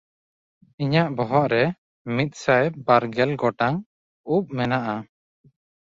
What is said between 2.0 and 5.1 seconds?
ᱢᱤᱫᱥᱟᱭ ᱵᱟᱨᱜᱮᱞ ᱜᱚᱴᱟᱝ ᱩᱵ ᱢᱮᱱᱟᱜᱼᱟ᱾